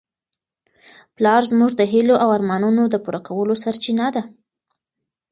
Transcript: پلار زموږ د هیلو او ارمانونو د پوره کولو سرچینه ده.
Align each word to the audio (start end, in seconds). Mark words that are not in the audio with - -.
پلار 1.15 1.41
زموږ 1.51 1.71
د 1.77 1.81
هیلو 1.91 2.15
او 2.23 2.29
ارمانونو 2.37 2.83
د 2.89 2.95
پوره 3.03 3.21
کولو 3.27 3.53
سرچینه 3.63 4.07
ده. 4.15 4.23